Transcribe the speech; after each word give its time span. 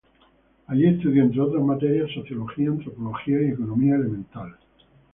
Allí 0.65 0.87
estudió, 0.87 1.21
entre 1.21 1.41
otras 1.41 1.61
materias, 1.63 2.09
sociología, 2.11 2.69
antropología 2.69 3.39
y 3.39 3.49
economía 3.51 3.93
elemental. 3.97 4.55